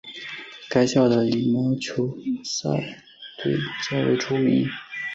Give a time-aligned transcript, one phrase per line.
[0.67, 2.71] 该校的羽毛球校
[3.43, 3.55] 队
[3.87, 4.67] 较为著名。